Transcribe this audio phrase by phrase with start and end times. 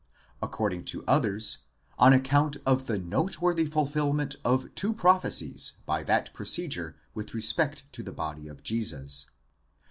[0.41, 1.59] According to others,
[1.99, 7.83] on ac count of the noteworthy fulfilment of two prophecies by that procedure with respect
[7.93, 9.27] to the body of Jesus.